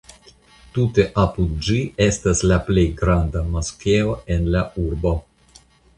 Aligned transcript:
Tute 0.77 1.03
apud 1.23 1.51
ĝi 1.67 1.77
estas 2.05 2.41
la 2.53 2.57
plej 2.71 2.85
granda 3.03 3.45
moskeo 3.57 4.19
en 4.37 4.51
la 4.57 4.65
urbo. 4.87 5.13